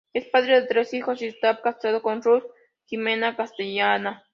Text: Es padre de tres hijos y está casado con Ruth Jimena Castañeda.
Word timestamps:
Es 0.13 0.27
padre 0.29 0.59
de 0.61 0.65
tres 0.67 0.95
hijos 0.95 1.21
y 1.21 1.27
está 1.27 1.61
casado 1.61 2.01
con 2.01 2.23
Ruth 2.23 2.43
Jimena 2.87 3.35
Castañeda. 3.37 4.23